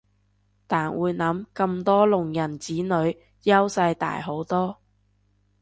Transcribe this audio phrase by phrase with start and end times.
[0.65, 2.89] 但會諗咁多聾人子女
[3.43, 4.77] 優勢大好多